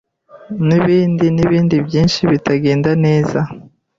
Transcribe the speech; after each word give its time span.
n’ibindi 0.67 1.25
n’ibindi 1.35 1.75
byinshi 1.87 2.19
bitagenda 2.31 2.89
neza 3.05 3.39